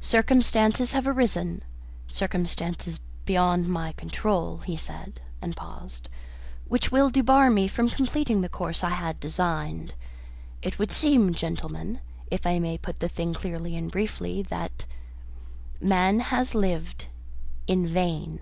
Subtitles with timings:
[0.00, 1.62] "Circumstances have arisen
[2.08, 6.08] circumstances beyond my control," he said, and paused,
[6.68, 9.92] "which will debar me from completing the course I had designed.
[10.62, 12.00] It would seem, gentlemen,
[12.30, 14.86] if I may put the thing clearly and briefly, that
[15.78, 17.08] Man has lived
[17.66, 18.40] in vain."